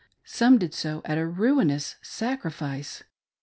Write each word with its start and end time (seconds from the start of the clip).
Some 0.25 0.57
did 0.57 0.73
so 0.73 1.03
at 1.05 1.19
a 1.19 1.27
ruinous 1.27 1.97
sacrifice. 2.01 3.03